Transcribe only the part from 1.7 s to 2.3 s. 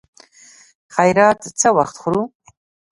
وخت خورو.